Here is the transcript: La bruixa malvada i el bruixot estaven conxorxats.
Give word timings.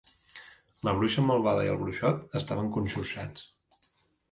La 0.89 0.93
bruixa 0.99 1.25
malvada 1.27 1.67
i 1.67 1.69
el 1.75 1.79
bruixot 1.83 2.35
estaven 2.41 2.73
conxorxats. 2.81 3.49